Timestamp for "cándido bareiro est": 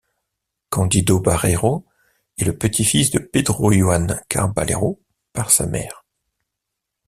0.71-2.45